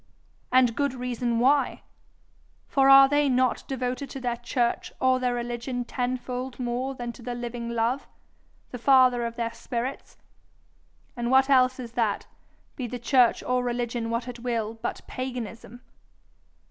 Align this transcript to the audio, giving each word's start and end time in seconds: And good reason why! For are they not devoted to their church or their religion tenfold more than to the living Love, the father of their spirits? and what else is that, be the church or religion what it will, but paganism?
And 0.51 0.75
good 0.75 0.95
reason 0.95 1.37
why! 1.37 1.83
For 2.65 2.89
are 2.89 3.07
they 3.07 3.29
not 3.29 3.63
devoted 3.67 4.09
to 4.09 4.19
their 4.19 4.37
church 4.37 4.91
or 4.99 5.19
their 5.19 5.35
religion 5.35 5.85
tenfold 5.85 6.59
more 6.59 6.95
than 6.95 7.11
to 7.11 7.21
the 7.21 7.35
living 7.35 7.69
Love, 7.69 8.07
the 8.71 8.79
father 8.79 9.23
of 9.27 9.35
their 9.35 9.53
spirits? 9.53 10.17
and 11.15 11.29
what 11.29 11.51
else 11.51 11.79
is 11.79 11.91
that, 11.91 12.25
be 12.75 12.87
the 12.87 12.97
church 12.97 13.43
or 13.43 13.63
religion 13.63 14.09
what 14.09 14.27
it 14.27 14.39
will, 14.39 14.73
but 14.81 15.01
paganism? 15.05 15.81